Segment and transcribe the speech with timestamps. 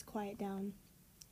[0.00, 0.72] everybody, let's quiet down.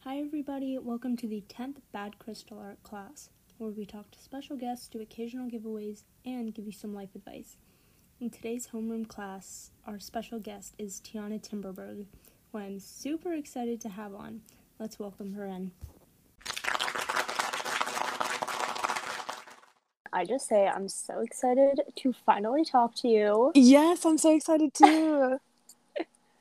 [0.00, 4.56] Hi, everybody, welcome to the 10th Bad Crystal Art class, where we talk to special
[4.56, 7.56] guests, do occasional giveaways, and give you some life advice.
[8.20, 12.06] In today's homeroom class, our special guest is Tiana Timmerberg,
[12.52, 14.42] who I'm super excited to have on.
[14.78, 15.70] Let's welcome her in.
[20.12, 23.52] I just say I'm so excited to finally talk to you.
[23.54, 25.38] Yes, I'm so excited too.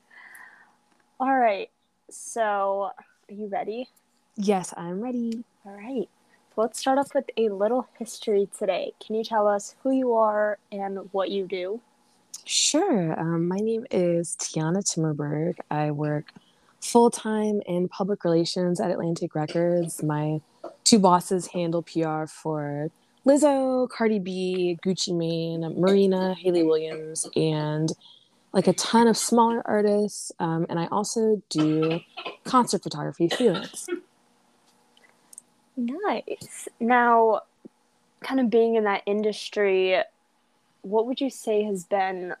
[1.20, 1.70] All right.
[2.10, 3.88] So, are you ready?
[4.38, 5.44] yes, I'm ready.
[5.66, 6.08] All right.
[6.54, 8.92] So let's start off with a little history today.
[9.04, 11.80] Can you tell us who you are and what you do?
[12.44, 13.18] Sure.
[13.20, 15.56] Um, my name is Tiana Timmerberg.
[15.70, 16.32] I work
[16.80, 20.02] full time in public relations at Atlantic Records.
[20.02, 20.40] My
[20.84, 22.90] two bosses handle PR for
[23.26, 27.92] Lizzo, Cardi B, Gucci Mane, Marina, Hayley Williams, and
[28.52, 30.32] like a ton of smaller artists.
[30.38, 32.00] Um, and I also do
[32.44, 33.86] concert photography freelance.
[35.76, 36.68] Nice.
[36.80, 37.42] Now,
[38.20, 40.00] kind of being in that industry,
[40.82, 42.34] what would you say has been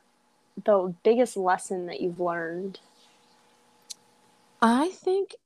[0.64, 2.80] the biggest lesson that you've learned?
[4.60, 5.36] I think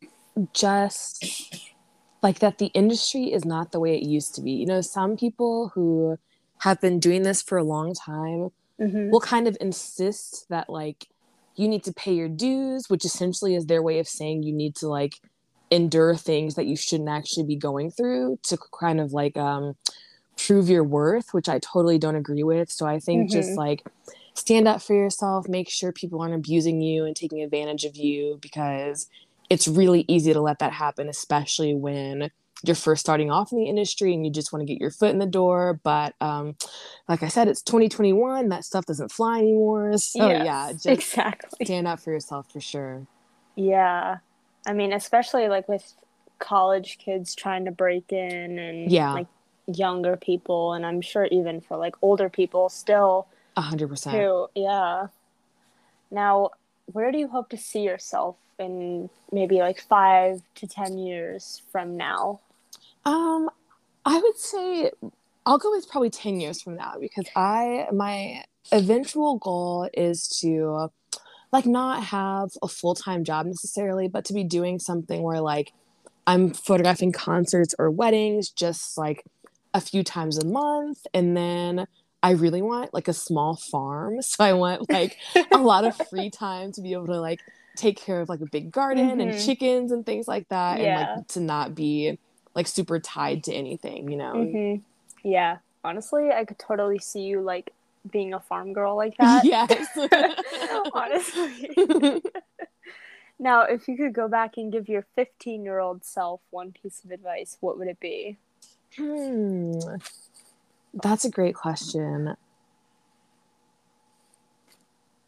[0.54, 1.70] just
[2.22, 4.52] like that the industry is not the way it used to be.
[4.52, 6.18] You know, some people who
[6.58, 8.52] have been doing this for a long time
[8.82, 9.12] Mm-hmm.
[9.12, 11.06] will kind of insist that like
[11.56, 14.74] you need to pay your dues, which essentially is their way of saying you need
[14.76, 15.14] to like
[15.70, 19.74] endure things that you shouldn't actually be going through to kind of like um
[20.46, 22.70] prove your worth, which I totally don't agree with.
[22.70, 23.56] So I think just Mhm.
[23.56, 23.84] like
[24.34, 28.38] stand up for yourself, make sure people aren't abusing you and taking advantage of you
[28.40, 29.06] because
[29.50, 32.30] it's really easy to let that happen, especially when
[32.64, 35.10] you're first starting off in the industry and you just want to get your foot
[35.10, 35.80] in the door.
[35.82, 36.56] But um,
[37.08, 38.48] like I said, it's 2021.
[38.48, 39.96] That stuff doesn't fly anymore.
[39.98, 41.64] So Yes, yeah, just exactly.
[41.64, 43.06] stand up for yourself for sure.
[43.56, 44.18] Yeah.
[44.66, 45.92] I mean, especially like with
[46.38, 49.12] college kids trying to break in and Yeah.
[49.12, 49.26] like
[49.66, 54.16] younger people and I'm sure even for like older people still A hundred percent.
[54.54, 55.06] Yeah.
[56.10, 56.50] Now,
[56.92, 61.96] where do you hope to see yourself in maybe like 5 to 10 years from
[61.96, 62.40] now?
[63.04, 63.50] Um,
[64.04, 64.90] I would say
[65.46, 70.88] I'll go with probably 10 years from now because I my eventual goal is to
[71.52, 75.72] like not have a full-time job necessarily, but to be doing something where like
[76.26, 79.24] I'm photographing concerts or weddings just like
[79.74, 81.86] a few times a month and then
[82.22, 84.18] I really want like a small farm.
[84.22, 85.16] So I want like
[85.52, 87.40] a lot of free time to be able to like
[87.76, 89.44] take care of like a big garden and Mhm.
[89.44, 92.18] chickens and things like that and like to not be
[92.54, 94.32] like super tied to anything, you know.
[94.32, 94.76] hmm
[95.22, 95.58] Yeah.
[95.84, 97.72] Honestly, I could totally see you like
[98.10, 99.44] being a farm girl like that.
[99.44, 99.98] yes.
[100.94, 102.22] Honestly.
[103.38, 107.02] Now, if you could go back and give your 15 year old self one piece
[107.04, 108.38] of advice, what would it be?
[108.96, 109.96] hmm.
[110.94, 112.36] That's a great question.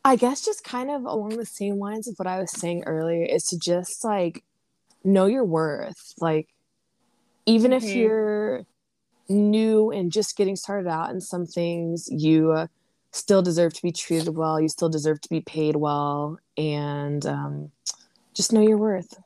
[0.05, 3.25] I guess just kind of along the same lines of what I was saying earlier
[3.25, 4.45] is to just like
[5.03, 6.15] know your worth.
[6.21, 6.49] Like
[7.47, 7.94] even if Mhm.
[7.94, 8.66] you're
[9.28, 12.66] new and just getting started out in some things, you uh,
[13.10, 14.60] still deserve to be treated well.
[14.60, 17.72] You still deserve to be paid well, and um,
[18.34, 19.19] just know your worth.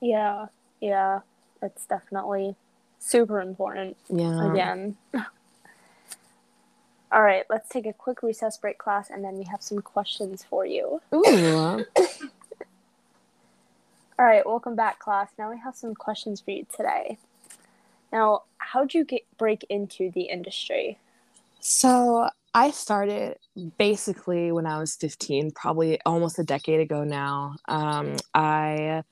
[0.00, 0.46] Yeah,
[0.80, 1.20] yeah,
[1.60, 2.56] that's definitely
[2.98, 3.96] super important.
[4.08, 4.52] Yeah.
[4.52, 4.96] Again.
[7.10, 10.44] All right, let's take a quick recess break class and then we have some questions
[10.44, 11.00] for you.
[11.14, 11.86] Ooh.
[14.18, 15.30] All right, welcome back, class.
[15.38, 17.16] Now we have some questions for you today.
[18.12, 20.98] Now, how'd you get break into the industry?
[21.60, 23.36] So I started
[23.78, 27.56] basically when I was 15, probably almost a decade ago now.
[27.68, 29.02] Um, I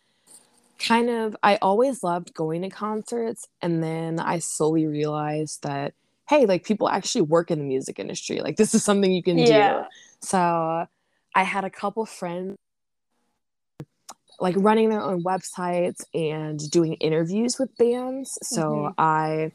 [0.79, 3.47] kind of, I always loved going to concerts.
[3.62, 5.94] And then I slowly realized that,
[6.29, 8.41] hey, like people actually work in the music industry.
[8.41, 9.82] Like this is something you can Yeah.
[9.82, 9.87] do.
[10.23, 10.87] So
[11.35, 12.56] I had a couple friends
[14.41, 18.38] like running their own websites and doing interviews with bands.
[18.43, 18.94] So Mhm.
[18.99, 19.53] I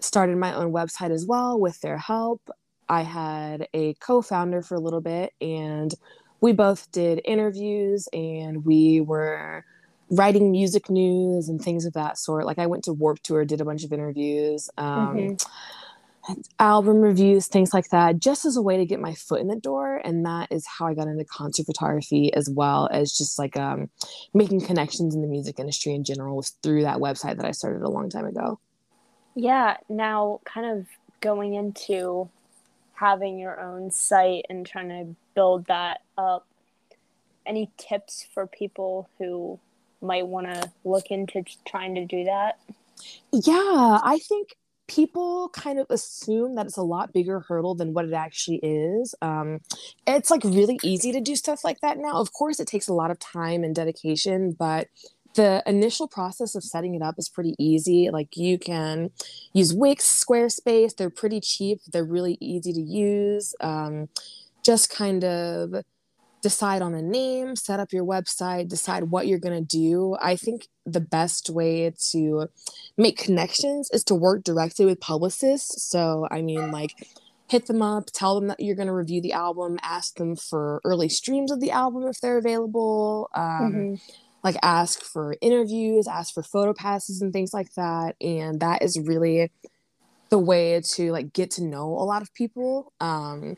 [0.00, 2.40] started my own website as well with their help.
[2.88, 5.94] I had a co founder for a little bit, and
[6.40, 9.64] we both did interviews and we were
[10.10, 12.44] writing music news and things of that sort.
[12.44, 15.40] Like I went to Warped Tour, did a bunch of interviews, um, Mhm.
[16.58, 19.56] Album reviews, things like that, just as a way to get my foot in the
[19.56, 20.00] door.
[20.04, 23.90] And that is how I got into concert photography, as well as just like um,
[24.32, 27.82] making connections in the music industry in general was through that website that I started
[27.82, 28.58] a long time ago.
[29.34, 30.86] Yeah, now kind of
[31.20, 32.28] going into
[32.94, 36.46] having your own site and trying to build that up.
[37.46, 39.58] any tips for people who
[40.00, 42.58] might want to look into trying to do that?
[43.32, 44.56] Yeah, I think
[44.86, 49.14] people kind of assume that it's a lot bigger hurdle than what it actually is.
[49.22, 49.60] Um,
[50.06, 52.14] it's like really easy to do stuff like that now.
[52.14, 54.88] Of course, it takes a lot of time and dedication, but
[55.34, 58.10] the initial process of setting it up is pretty easy.
[58.10, 59.10] Like you can
[59.52, 63.54] use Wix, Squarespace, they're pretty cheap, they're really easy to use.
[63.60, 64.08] Um,
[64.62, 65.84] just kind of
[66.44, 70.14] decide on a name, set up your website, decide what you're going to do.
[70.20, 72.50] I think the best way to
[72.98, 75.82] make connections is to work directly with publicists.
[75.90, 77.08] So, I mean, like,
[77.48, 80.82] hit them up, tell them that you're going to review the album, ask them for
[80.84, 83.30] early streams of the album if they're available.
[83.34, 83.94] Um, mm-hmm.
[84.42, 88.16] Like, ask for interviews, ask for photo passes and things like that.
[88.20, 89.50] And that is really
[90.28, 92.92] the way to like get to know a lot of people.
[93.00, 93.56] Um,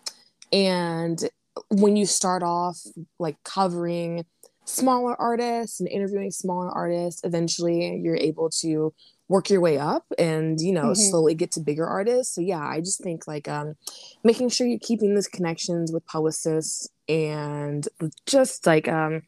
[0.53, 1.29] and
[1.71, 2.81] when you start off
[3.19, 4.25] like covering
[4.65, 8.93] smaller artists and interviewing smaller artists, eventually you're able to
[9.29, 10.95] work your way up and you know mm-hmm.
[10.95, 13.75] slowly get to bigger artists so yeah i just think like um
[14.23, 17.89] making sure you're keeping those connections with publicists and
[18.27, 19.23] just like um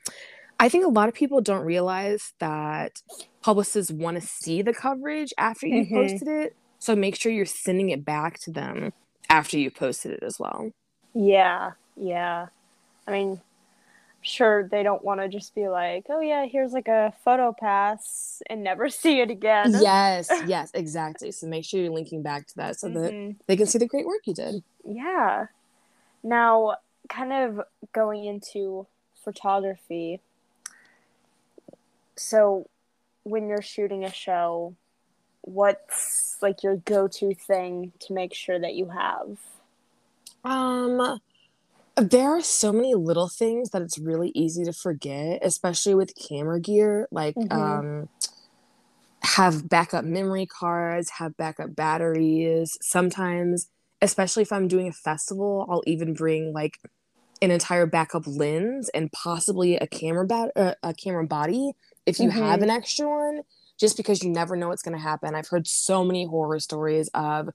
[0.60, 3.02] i think a lot of people don't realize that
[3.42, 5.94] publicists want to see the coverage after you mm-hmm.
[5.94, 8.92] posted it so make sure you're sending it back to them
[9.28, 10.70] after you posted it as well
[11.12, 12.46] yeah yeah.
[13.06, 13.40] I mean,
[14.22, 18.42] sure they don't want to just be like, "Oh yeah, here's like a photo pass
[18.48, 21.32] and never see it again." Yes, yes, exactly.
[21.32, 23.00] So make sure you're linking back to that so mm-hmm.
[23.00, 24.62] that they can see the great work you did.
[24.84, 25.46] Yeah.
[26.22, 26.76] Now,
[27.08, 27.62] kind of
[27.92, 28.86] going into
[29.24, 30.20] photography.
[32.16, 32.68] So,
[33.22, 34.74] when you're shooting a show,
[35.42, 39.38] what's like your go-to thing to make sure that you have?
[40.44, 41.20] Um
[42.00, 46.60] there are so many little things that it's really easy to forget, especially with camera
[46.60, 47.08] gear.
[47.10, 47.52] Like, mm-hmm.
[47.52, 48.08] um,
[49.22, 52.78] have backup memory cards, have backup batteries.
[52.80, 53.68] Sometimes,
[54.00, 56.78] especially if I'm doing a festival, I'll even bring like
[57.40, 61.72] an entire backup lens and possibly a camera bat- uh, a camera body
[62.06, 62.38] if you mm-hmm.
[62.38, 63.42] have an extra one.
[63.78, 65.36] Just because you never know what's going to happen.
[65.36, 67.50] I've heard so many horror stories of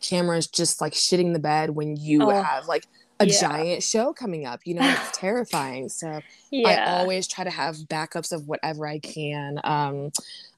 [0.00, 2.42] cameras just like shitting the bed when you oh.
[2.42, 2.86] have like
[3.20, 3.40] a yeah.
[3.40, 4.60] giant show coming up.
[4.64, 5.88] You know, it's terrifying.
[5.88, 6.20] So
[6.50, 6.68] yeah.
[6.68, 9.60] I always try to have backups of whatever I can.
[9.64, 10.12] Um,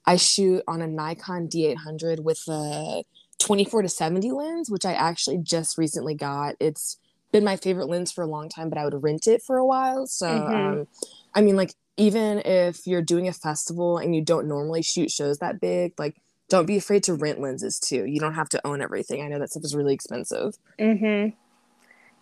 [0.06, 3.04] I shoot on a Nikon D800 with a
[3.38, 6.56] 24 to 70 lens, which I actually just recently got.
[6.60, 6.98] It's
[7.32, 9.66] been my favorite lens for a long time, but I would rent it for a
[9.66, 10.06] while.
[10.06, 10.54] So, mm-hmm.
[10.54, 10.88] um,
[11.34, 15.38] I mean, like, even if you're doing a festival and you don't normally shoot shows
[15.38, 16.16] that big, like,
[16.48, 18.04] don't be afraid to rent lenses too.
[18.04, 19.22] You don't have to own everything.
[19.22, 20.56] I know that stuff is really expensive.
[20.78, 21.36] Mm-hmm.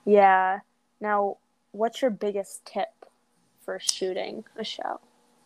[0.08, 0.60] Yeah.
[1.02, 1.36] Now,
[1.72, 2.88] what's your biggest tip
[3.62, 5.00] for shooting a show?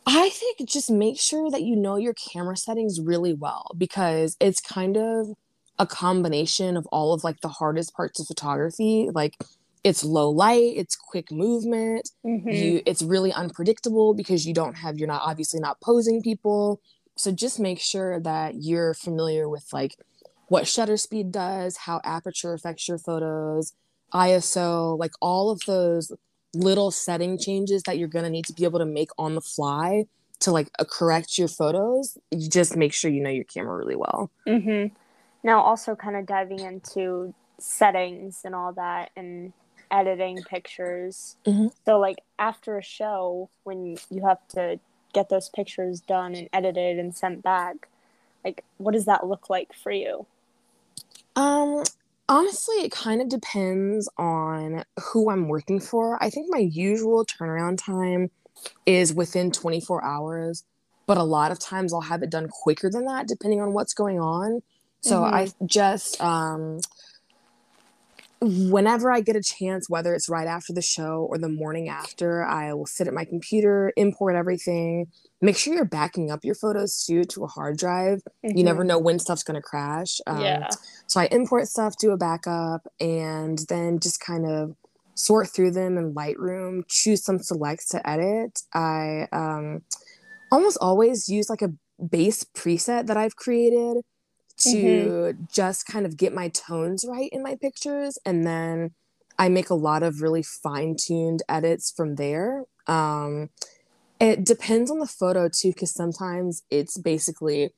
[0.07, 4.61] I think just make sure that you know your camera settings really well because it's
[4.61, 5.35] kind of
[5.81, 9.11] a combination of all of like the hardest parts of photography.
[9.13, 9.37] Like
[9.83, 12.49] it's low light, it's quick movement, mm-hmm.
[12.49, 16.81] you it's really unpredictable because you don't have you're not obviously not posing people.
[17.17, 19.97] So just make sure that you're familiar with like
[20.47, 23.73] what shutter speed does, how aperture affects your photos,
[24.13, 26.13] ISO, like all of those
[26.55, 29.41] little setting changes that you're going to need to be able to make on the
[29.41, 30.05] fly
[30.41, 32.19] to like uh, correct your photos.
[32.31, 34.31] You just make sure you know your camera really well.
[34.47, 34.95] Mm-hmm.
[35.45, 39.53] Now, also kind of diving into settings and all that and
[39.91, 41.37] editing pictures.
[41.47, 41.69] Mm-hmm.
[41.85, 44.79] So, like after a show, when you have to
[45.13, 47.89] get those pictures done and edited and sent back,
[48.45, 50.27] like what does that look like for you?
[51.37, 51.85] Um,
[52.29, 56.23] Honestly, it kind of depends on who I'm working for.
[56.23, 58.31] I think my usual turnaround time
[58.87, 60.65] is within 24 hours,
[61.07, 63.95] but a lot of times I'll have it done quicker than that depending on what's
[63.95, 64.63] going on.
[65.01, 65.35] So mm-hmm.
[65.35, 66.81] I just um
[68.43, 72.43] whenever I get a chance, whether it's right after the show or the morning after,
[72.45, 75.07] I will sit at my computer, import everything.
[75.41, 78.23] Make sure you're backing up your photos too to a hard drive.
[78.45, 78.59] Mm-hmm.
[78.59, 78.89] You never mm-hmm.
[78.89, 80.21] know when stuff's going to crash.
[80.27, 80.69] Um, yeah.
[81.07, 84.75] So I import stuff, do a backup, and then just kind of
[85.15, 88.63] sort through them in Lightroom, choose some selects to edit.
[88.75, 89.83] I um,
[90.51, 91.73] almost always use like a
[92.03, 94.03] base preset that I've created
[94.71, 95.45] to mm-hmm.
[95.53, 98.91] just kind of get my tones right in my pictures and then
[99.39, 103.49] i make a lot of really fine-tuned edits from there um,
[104.21, 107.71] it depends on the photo too because sometimes it's basically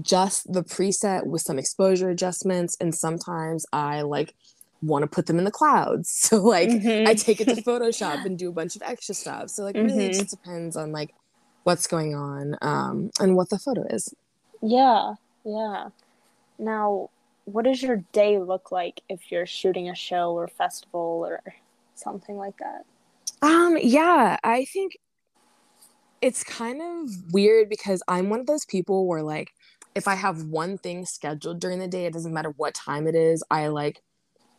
[0.00, 4.34] just the preset with some exposure adjustments and sometimes i like
[4.82, 6.10] want to put them in the clouds.
[6.30, 7.06] So like Mhm.
[7.08, 9.50] I take it to Photoshop and do a bunch of extra stuff.
[9.50, 10.18] So like really it Mhm.
[10.18, 11.10] just depends on like
[11.64, 14.14] what's going on um, and what the photo is.
[14.62, 15.88] Yeah, yeah.
[16.60, 17.10] Now,
[17.44, 21.42] what does your day look like if you're shooting a show or festival or
[21.94, 22.84] something like that?
[23.42, 24.98] Um, yeah, I think
[26.20, 29.52] it's kind of weird because I'm one of those people where like
[29.94, 33.14] if I have one thing scheduled during the day, it doesn't matter what time it
[33.14, 34.02] is, I like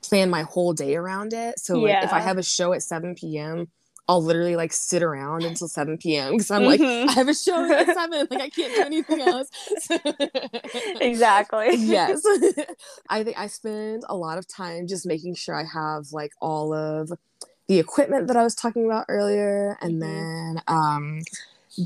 [0.02, 1.60] plan my whole day around it.
[1.60, 3.68] So like if I have a show at 7 p.m.,
[4.08, 6.34] I'll literally like sit around until 7 p.m.
[6.34, 7.08] because I'm like, Mhm.
[7.10, 9.50] I have a show at 7, like I can't do anything else.
[11.00, 11.68] Exactly.
[11.78, 12.22] yes.
[13.10, 16.74] I think I spend a lot of time just making sure I have like all
[16.74, 17.12] of
[17.68, 20.56] the equipment that I was talking about earlier and Mhm.
[20.56, 21.22] then um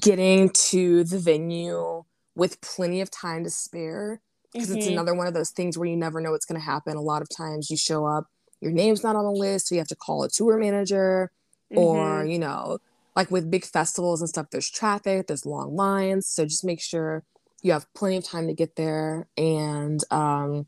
[0.01, 2.03] getting to the venue
[2.35, 4.19] with plenty of time to spare
[4.51, 4.93] because it's Mhm.
[4.93, 6.97] another one of those things where you never know what's going to happen.
[6.97, 8.25] A lot of times you show up,
[8.61, 11.31] your name's not on the list, so you have to call a tour manager
[11.73, 12.29] or Mhm.
[12.29, 12.77] you know
[13.15, 16.27] like with big festivals and stuff there's traffic there's long lines.
[16.27, 17.23] So just make sure
[17.61, 19.27] you have plenty of time to get there.
[19.37, 20.67] And um,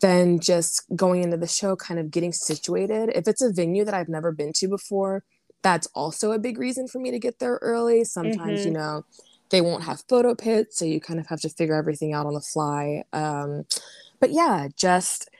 [0.00, 3.10] then just going into the show kind of getting situated.
[3.14, 5.24] If it's a venue that i've never been to before
[5.62, 8.04] that's also a big reason for me to get there early.
[8.04, 8.72] Sometimes you Mhm.
[8.72, 9.02] know
[9.50, 12.34] they won't have photo pits so you kind of have to figure everything out on
[12.34, 13.04] the fly.
[13.12, 13.64] Um,
[14.20, 15.30] but yeah just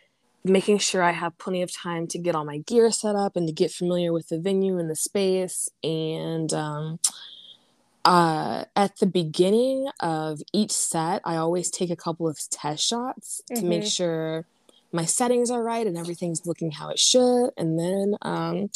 [0.45, 3.47] making sure I have plenty of time to get all my gear set up and
[3.47, 5.69] to get familiar with the venue and the space.
[5.85, 6.99] And um,
[8.05, 13.43] uh, at the beginning of each set, I always take a couple of test shots
[13.55, 13.93] to make Mhm.
[13.93, 14.47] sure
[14.91, 17.51] my settings are right and everything's looking how it should.
[17.57, 18.71] And then um,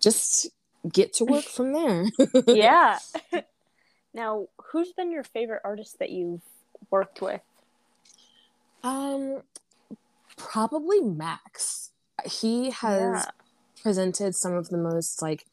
[0.00, 0.48] just
[0.92, 2.04] get to work from there.
[2.46, 2.98] yeah.
[4.14, 6.42] now, who's been your favorite artist that you've
[6.90, 7.40] worked with?
[8.84, 9.42] Um,
[10.38, 11.90] probably Max.
[12.24, 13.30] He has Yeah.
[13.82, 15.44] presented some of the most like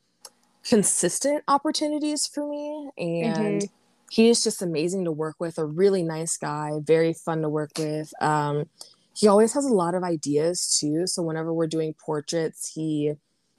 [0.63, 3.69] consistent opportunities for me, and Mhm.
[4.09, 5.57] he is just amazing to work with.
[5.57, 8.13] A really nice guy, very fun to work with.
[8.21, 8.69] Um,
[9.13, 11.07] he always has a lot of ideas too.
[11.07, 13.13] So whenever we're doing portraits, he,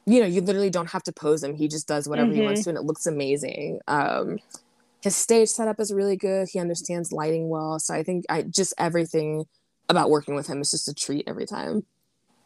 [0.06, 1.54] you know, you literally don't have to pose him.
[1.54, 3.80] He just does whatever he wants to, and it looks amazing.
[3.88, 4.38] Um,
[5.02, 6.48] his stage setup is really good.
[6.50, 7.78] He understands lighting well.
[7.78, 9.46] So I think I just everything
[9.88, 11.84] about working with him is just a treat every time.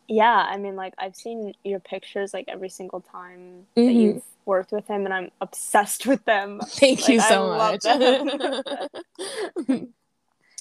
[0.09, 4.01] Yeah, I mean, like I've seen your pictures like every single time that Mhm.
[4.01, 6.61] you've worked with him, and I'm obsessed with them.
[6.67, 7.85] Thank you Like, I so love much.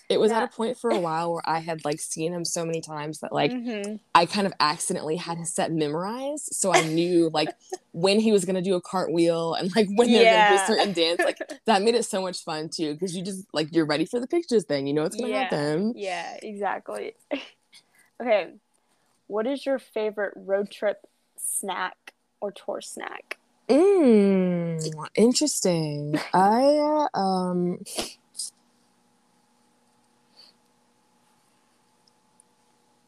[0.10, 0.38] it was Yeah.
[0.40, 3.20] at a point for a while where I had like seen him so many times
[3.20, 4.00] that like Mhm.
[4.16, 6.50] I kind of accidentally had his set memorized.
[6.54, 7.54] So I knew like
[7.92, 10.66] when he was gonna do a cartwheel and like when they were gonna do a
[10.66, 11.20] certain dance.
[11.24, 11.38] Like
[11.68, 14.28] that made it so much fun too, because you just like you're ready for the
[14.28, 14.88] pictures then.
[14.88, 15.42] You know what's gonna Yeah.
[15.44, 15.94] happen.
[15.96, 17.14] Yeah, exactly.
[18.22, 18.54] okay,
[19.28, 20.98] what is your favorite road trip
[21.38, 23.38] snack or tour snack?
[23.70, 26.20] Mm, interesting.
[26.34, 27.78] I um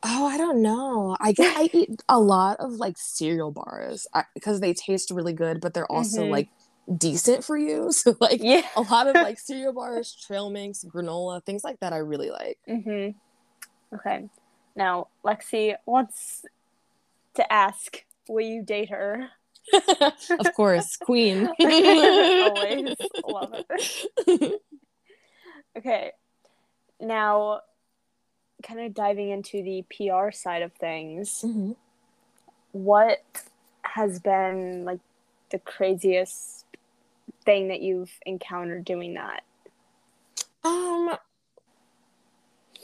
[0.04, 1.16] Oh, I don't know.
[1.20, 5.62] I get I eat a lot of like cereal bars because they taste really good,
[5.62, 6.32] but they're also Mhm.
[6.32, 6.50] like
[6.98, 7.92] decent for you.
[7.92, 8.68] So like Yeah.
[8.76, 12.58] a lot of like cereal bars, trail mix, granola, things like that I really like.
[12.68, 13.96] Mm-hmm.
[13.96, 14.30] Okay.
[14.76, 16.46] Now, Lexi wants
[17.36, 19.30] to ask, will you date her?
[20.40, 21.48] of course, queen.
[21.60, 24.62] Always love it.
[25.78, 26.12] Okay.
[27.00, 27.62] Now,
[28.62, 31.76] kind of diving into the PR side of things, Mhm.
[32.72, 33.24] what
[33.84, 35.00] has been like
[35.50, 36.66] the craziest
[37.46, 39.44] thing that you've encountered doing that?
[40.64, 41.18] Um,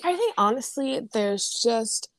[0.04, 2.10] I think honestly, there's just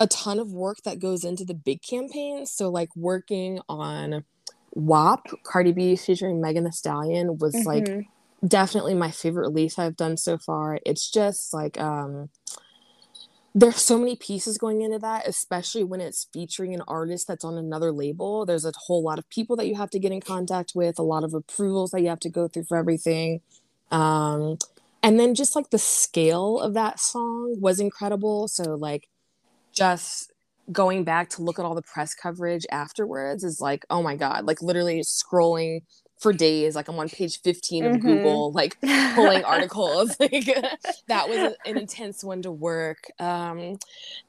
[0.00, 2.50] a ton of work that goes into the big campaigns.
[2.50, 4.24] So, like working on
[4.74, 8.06] WAP, Cardi B featuring Megan Thee Stallion, was like Mhm.
[8.46, 10.80] definitely my favorite release I've done so far.
[10.84, 12.30] It's just like um
[13.54, 17.56] there's so many pieces going into that, especially when it's featuring an artist that's on
[17.56, 18.44] another label.
[18.44, 21.02] There's a whole lot of people that you have to get in contact with, a
[21.02, 23.40] lot of approvals that you have to go through for everything.
[23.90, 24.58] Um
[25.02, 28.48] and then just like the scale of that song was incredible.
[28.48, 29.08] So like
[29.72, 30.32] just
[30.72, 34.46] going back to look at all the press coverage afterwards is like, oh my god,
[34.46, 35.82] like literally scrolling
[36.24, 36.74] for days.
[36.74, 38.06] Like I'm on page 15 of mm-hmm.
[38.06, 38.80] Google, like
[39.14, 40.16] pulling articles.
[40.20, 40.46] like
[41.06, 43.04] that was an intense one to work.
[43.18, 43.78] Um,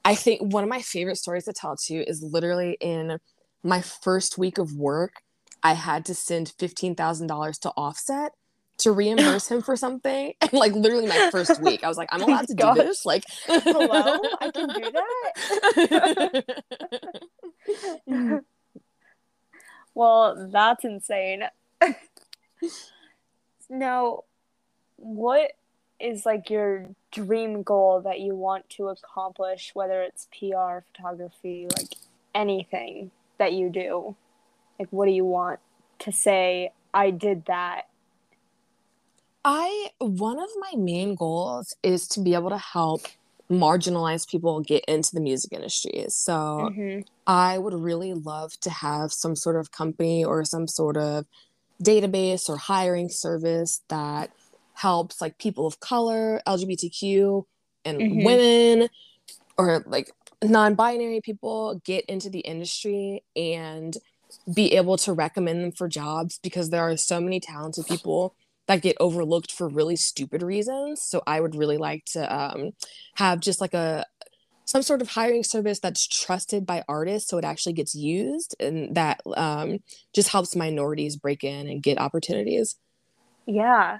[0.03, 3.17] I think one of my favorite stories to tell too is literally in
[3.63, 5.21] my first week of work,
[5.63, 8.33] I had to send fifteen thousand dollars to Offset
[8.79, 10.33] to reimburse him for something.
[10.41, 12.75] And like literally my first week, I was like, I'm allowed to Gosh.
[12.75, 13.05] do this.
[13.05, 14.91] Like, hello, I can do
[18.05, 18.43] that.
[19.95, 21.43] well, that's insane.
[23.69, 24.23] now,
[24.97, 25.51] what
[25.99, 31.95] is like your dream goal that you want to accomplish, whether it's PR, photography, like
[32.33, 34.15] anything that you do?
[34.79, 35.59] Like, what do you want
[35.99, 36.71] to say?
[36.93, 37.87] I did that.
[39.43, 43.01] I, one of my main goals is to be able to help
[43.49, 46.05] marginalized people get into the music industry.
[46.09, 47.01] So mm-hmm.
[47.27, 51.25] I would really love to have some sort of company or some sort of
[51.83, 54.31] database or hiring service that
[54.73, 57.43] helps like people of color, LGBTQ,
[57.83, 58.23] and mm-hmm.
[58.23, 58.89] women
[59.57, 60.11] or like
[60.43, 63.97] non-binary people get into the industry and
[64.53, 68.35] be able to recommend them for jobs because there are so many talented people
[68.67, 71.01] that get overlooked for really stupid reasons.
[71.01, 72.71] So I would really like to um,
[73.15, 74.05] have just like a
[74.65, 78.95] some sort of hiring service that's trusted by artists so it actually gets used and
[78.95, 79.79] that um,
[80.13, 82.75] just helps minorities break in and get opportunities.
[83.45, 83.99] Yeah.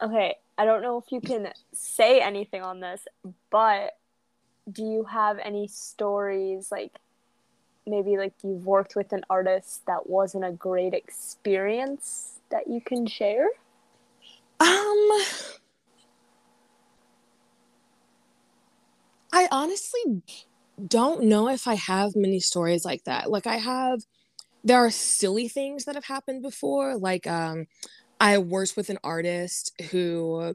[0.00, 0.36] Okay.
[0.56, 3.02] I don't know if you can say anything on this,
[3.50, 3.98] but
[4.70, 6.92] do you have any stories like
[7.86, 13.06] maybe like you've worked with an artist that wasn't a great experience that you can
[13.06, 13.48] share?
[14.60, 15.10] Um,
[19.34, 20.22] I honestly
[20.86, 23.28] don't know if I have many stories like that.
[23.30, 24.00] Like I have
[24.62, 26.96] there are silly things that have happened before.
[26.96, 27.66] Like um
[28.20, 30.54] I worked with an artist who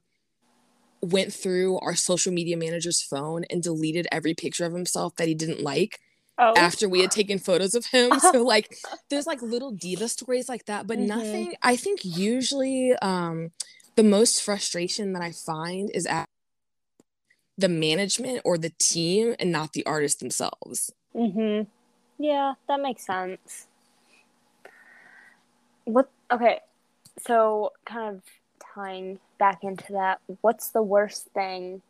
[1.02, 5.36] went through our social media manager's phone and deleted every picture of himself that he
[5.36, 6.00] didn't like
[6.38, 6.54] oh.
[6.56, 8.18] after we had taken photos of him.
[8.32, 8.78] so like
[9.10, 11.08] there's like little diva stories like that, but mm-hmm.
[11.08, 13.52] nothing I think usually um
[13.98, 16.29] the most frustration that I find is at
[17.60, 20.92] the management or the team and not the artists themselves.
[21.16, 21.68] Mhm.
[22.18, 23.68] Yeah, that makes sense.
[25.86, 26.60] What okay.
[27.26, 28.24] So kind of
[28.74, 31.82] tying back into that, what's the worst thing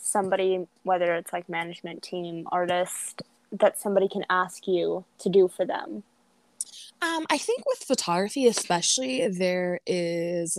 [0.00, 5.64] somebody whether it's like management team, artist that somebody can ask you to do for
[5.64, 6.04] them?
[7.00, 10.58] Um, I think with photography especially there is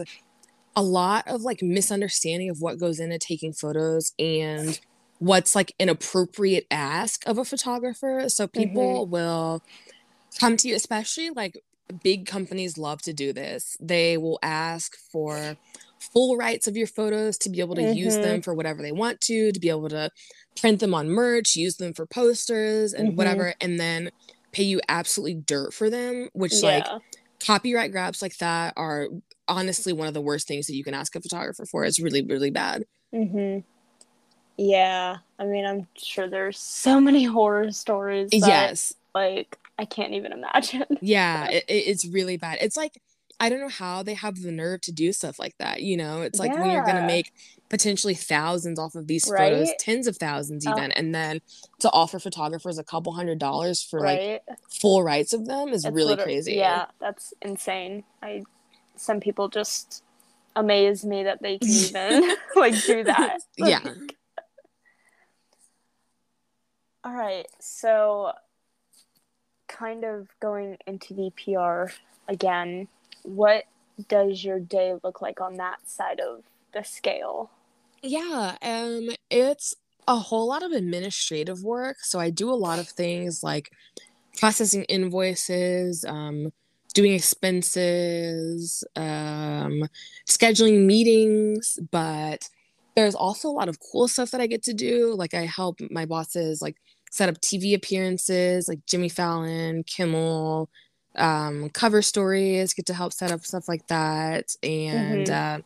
[0.79, 4.79] a lot of like misunderstanding of what goes into taking photos and
[5.17, 8.29] what's like an appropriate ask of a photographer.
[8.29, 9.11] So people mm-hmm.
[9.11, 9.61] will
[10.39, 11.61] come to you, especially like
[12.01, 13.75] big companies love to do this.
[13.81, 15.57] They will ask for
[15.99, 17.97] full rights of your photos to be able to mm-hmm.
[17.97, 18.41] use them mm-hmm.
[18.41, 20.09] for whatever they want to, to be able to
[20.61, 23.17] print them on merch, use them for posters and mm-hmm.
[23.17, 24.11] whatever, and then
[24.53, 26.69] pay you absolutely dirt for them, which yeah.
[26.69, 27.01] like
[27.45, 29.09] copyright grabs like that are
[29.49, 31.83] honestly one of the worst things that you can ask a photographer for.
[31.83, 32.85] It's really, really bad.
[33.13, 33.59] Mm-hmm.
[34.57, 35.17] Yeah.
[35.37, 38.29] I mean, I'm sure there's so many horror stories.
[38.31, 38.93] That, yes.
[39.15, 40.85] Like, I can't even imagine.
[41.01, 41.49] yeah.
[41.49, 42.59] It, it's really bad.
[42.61, 43.01] It's like,
[43.39, 45.81] I don't know how they have the nerve to do stuff like that.
[45.81, 46.61] You know, it's like yeah.
[46.61, 47.31] when you're going to make
[47.69, 49.53] potentially thousands off of these right?
[49.53, 50.71] photos, tens of thousands oh.
[50.71, 50.93] even, oh.
[50.97, 51.39] and then
[51.79, 54.41] to offer photographers a couple hundred dollars for right?
[54.47, 56.55] like full rights of them is really crazy.
[56.55, 58.03] Yeah, that's insane.
[58.21, 58.43] I
[58.99, 60.03] some people just
[60.55, 63.39] amaze me that they can even like do that.
[63.57, 63.79] Yeah.
[67.03, 67.47] All right.
[67.59, 68.33] So
[69.69, 71.91] kind of going into the PR
[72.27, 72.89] again,
[73.23, 73.63] what
[74.09, 77.49] does your day look like on that side of the scale?
[78.01, 79.75] Yeah, um it's
[80.07, 81.97] a whole lot of administrative work.
[82.01, 83.71] So I do a lot of things like
[84.37, 86.51] processing invoices, um,
[86.93, 89.83] doing expenses, um,
[90.27, 92.49] scheduling meetings, but
[92.95, 95.13] there's also a lot of cool stuff that I get to do.
[95.15, 96.75] Like I help my bosses like
[97.11, 100.69] set up TV appearances, like Jimmy Fallon, Kimmel,
[101.15, 104.55] um, cover stories, get to help set up stuff like that.
[104.63, 105.61] And mm-hmm.
[105.61, 105.63] uh,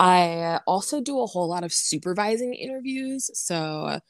[0.00, 3.30] I also do a whole lot of supervising interviews.
[3.34, 4.00] So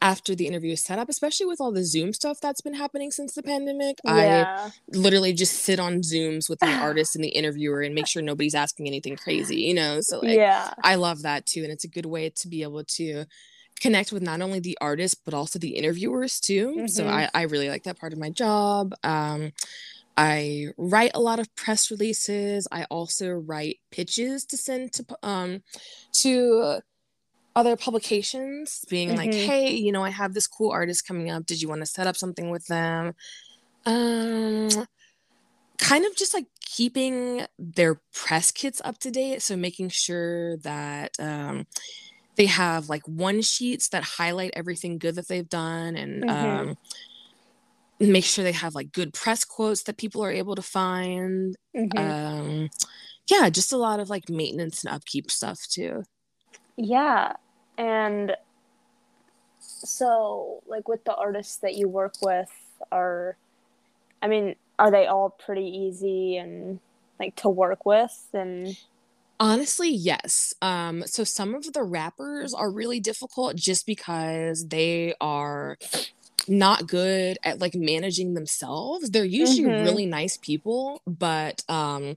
[0.00, 3.10] after the interview is set up, especially with all the Zoom stuff that's been happening
[3.10, 3.98] since the pandemic.
[4.04, 4.70] Yeah.
[4.70, 8.22] I literally just sit on Zooms with the artist and the interviewer and make sure
[8.22, 10.00] nobody's asking anything crazy, you know?
[10.00, 10.72] So, like, yeah.
[10.82, 11.62] I love that too.
[11.62, 13.24] And it's a good way to be able to
[13.80, 16.68] connect with not only the artist, but also the interviewers too.
[16.68, 16.86] Mm-hmm.
[16.86, 18.94] So, I, I really like that part of my job.
[19.02, 19.52] Um,
[20.16, 22.66] I write a lot of press releases.
[22.72, 25.62] I also write pitches to send to um
[26.14, 26.80] to
[27.58, 29.18] other publications being mm-hmm.
[29.18, 31.86] like hey you know i have this cool artist coming up did you want to
[31.86, 33.14] set up something with them
[33.84, 34.68] um
[35.78, 41.16] kind of just like keeping their press kits up to date so making sure that
[41.18, 41.66] um
[42.36, 46.68] they have like one sheets that highlight everything good that they've done and mm-hmm.
[46.70, 46.76] um
[48.00, 51.56] make sure they have like good press quotes that people are able to find.
[51.74, 51.98] Mhm.
[51.98, 52.70] Um,
[53.28, 56.04] yeah, just a lot of like maintenance and upkeep stuff too.
[56.76, 57.34] Yeah.
[57.78, 58.36] And
[59.60, 62.50] so, like, with the artists that you work with,
[62.92, 63.36] are,
[64.22, 66.80] I mean, are they all pretty easy and
[67.20, 68.28] like to work with?
[68.34, 68.76] And
[69.40, 70.52] Honestly, yes.
[70.62, 75.78] Um, so some of the rappers are really difficult just because they are
[76.48, 79.10] not good at like managing themselves.
[79.10, 79.76] They're usually Mhm.
[79.80, 82.16] really nice people, but um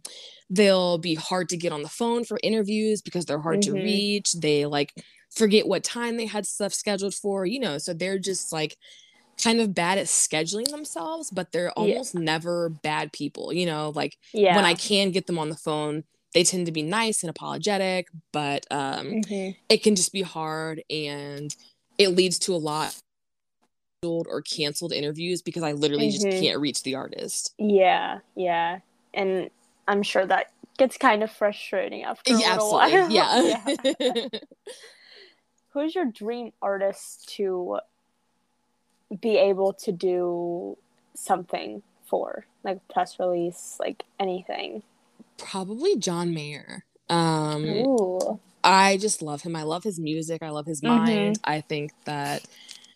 [0.50, 3.76] they'll be hard to get on the phone for interviews because they're hard to Mhm.
[3.76, 4.34] reach.
[4.34, 4.94] They like
[5.36, 8.78] forget what time they had stuff scheduled for, you know, so they're just like
[9.44, 11.84] kind of bad at scheduling themselves, but they're Yeah.
[11.84, 14.66] almost never bad people, you know, like when.
[14.66, 18.66] I can get them on the phone, they tend to be nice and apologetic, but
[18.72, 19.56] um Mhm.
[19.70, 21.56] it can just be hard and
[21.98, 23.02] it leads to a lot of
[24.04, 26.40] or canceled interviews because I literally just Mhm.
[26.40, 27.54] can't reach the artist.
[27.58, 28.20] Yeah.
[28.36, 28.80] Yeah.
[29.14, 29.50] And
[29.88, 33.16] I'm sure that gets kind of frustrating after a Yeah, little absolutely.
[33.16, 33.48] while.
[33.48, 34.24] Yeah.
[35.74, 37.80] Who's your dream artist to
[39.22, 40.78] be able to do
[41.14, 42.46] something for?
[42.64, 44.84] Like press release, like anything.
[45.38, 46.86] Probably John Mayer.
[47.10, 48.40] Um Ooh.
[48.64, 49.56] I just love him.
[49.56, 50.44] I love his music.
[50.44, 51.40] I love his mind.
[51.44, 52.44] I think that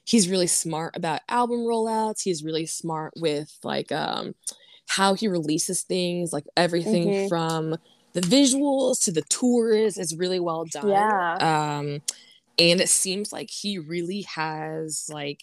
[0.03, 2.21] he's really smart about album rollouts.
[2.21, 4.35] He's really smart with like um
[4.87, 7.29] how he releases things, like everything Mhm.
[7.29, 7.75] from
[8.13, 10.89] the visuals to the tours is really well done.
[10.89, 11.37] Yeah.
[11.79, 12.01] Um
[12.59, 15.41] and it seems like he really has like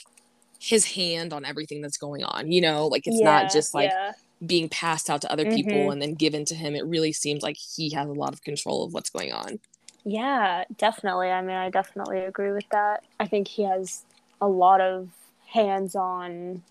[0.60, 2.52] his hand on everything that's going on.
[2.52, 4.12] You know, like it's yeah, not just like yeah.
[4.46, 5.92] being passed out to other people Mhm.
[5.92, 6.74] and then given to him.
[6.74, 9.60] It really seems like he has a lot of control of what's going on.
[10.04, 11.30] Yeah, definitely.
[11.30, 13.04] I mean, I definitely agree with that.
[13.20, 14.04] I think he has
[14.40, 15.10] a lot of
[15.46, 16.64] hands on,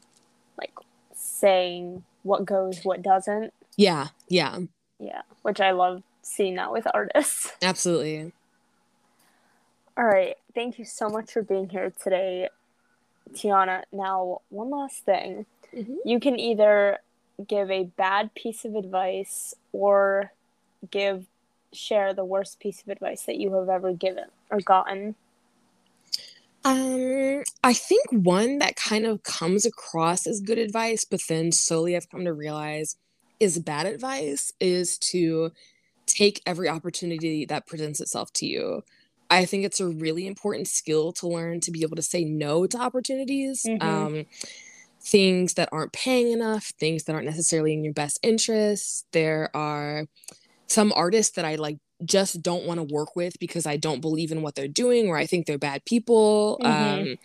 [0.58, 0.74] like,
[1.16, 3.54] saying what goes, what doesn't.
[3.78, 4.60] Yeah, yeah,
[5.00, 7.52] Yeah, which I love seeing that with artists.
[7.62, 8.34] absolutely.
[10.02, 10.36] All right.
[10.56, 12.50] Thank you so much for being here today,
[13.34, 13.84] Tiana.
[13.92, 15.46] Now, one last thing.
[15.72, 15.98] Mhm.
[16.04, 16.98] You can either
[17.48, 20.34] give a bad piece of advice or
[20.90, 21.28] give
[21.72, 25.14] share the worst piece of advice that you have ever given or gotten.
[26.66, 31.96] Um, I think one that kind of comes across as good advice, but then slowly
[31.96, 32.98] I've come to realize
[33.40, 35.52] is bad advice is to
[36.08, 38.84] take every opportunity that presents itself to you.
[39.32, 42.68] I think it's a really important skill to learn to be able to say no
[42.68, 43.64] to opportunities.
[43.66, 43.82] Mhm.
[43.82, 44.26] Um,
[45.04, 49.06] things that aren't paying enough, things that aren't necessarily in your best interests.
[49.14, 50.06] There are
[50.68, 54.32] some artists that I like just don't want to work with because I don't believe
[54.32, 56.60] in what they're doing or I think they're bad people.
[56.62, 56.68] Mhm.
[56.70, 57.16] Um,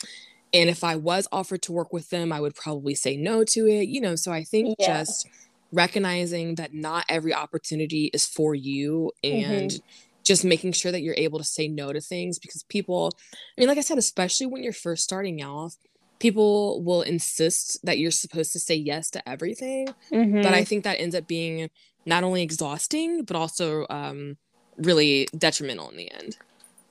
[0.52, 3.66] and if I was offered to work with them, I would probably say no to
[3.66, 4.16] it, you know.
[4.16, 5.02] So I think Yeah.
[5.02, 5.26] just
[5.72, 9.80] recognizing that not every opportunity is for you and Mhm.
[10.26, 13.12] Just making sure that you're able to say no to things because people,
[13.56, 15.76] I mean, like I said, especially when you're first starting off,
[16.18, 20.42] people will insist that you're supposed to say yes to everything Mhm.
[20.42, 21.70] but I think that ends up being
[22.04, 24.36] not only exhausting but also um,
[24.76, 26.36] really detrimental in the end.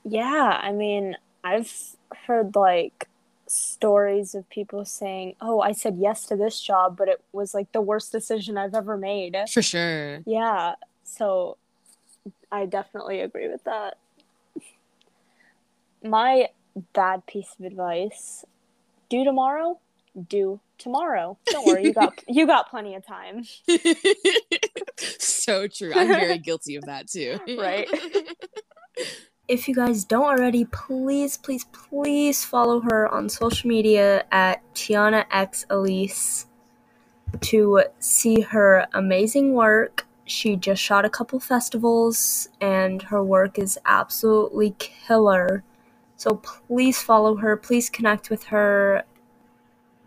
[0.04, 1.74] Yeah, I mean, I've
[2.28, 3.08] heard like
[3.48, 7.72] stories of people saying, "Oh, I said yes to this job, but it was like
[7.72, 10.22] the worst decision I've ever made." For sure.
[10.26, 11.58] Yeah, so
[12.52, 13.98] I definitely agree with that.
[16.04, 16.50] My
[16.94, 18.46] bad piece of advice:
[19.10, 19.80] do tomorrow,
[20.30, 21.38] do tomorrow.
[21.46, 23.44] Don't worry, you got you got plenty of time.
[25.20, 25.92] so true.
[25.94, 27.40] I'm very guilty of that too.
[27.58, 27.90] Right.
[29.48, 35.26] If you guys don't already, please, please, please follow her on social media at Tiana
[35.30, 36.48] X Elise
[37.42, 40.08] to see her amazing work.
[40.26, 45.64] She just shot a couple festivals and her work is absolutely killer.
[46.18, 49.04] So please follow her, please connect with her.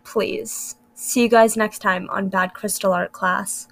[0.02, 0.76] Please.
[0.94, 3.68] See you guys next time on Bad Crystal Art Class.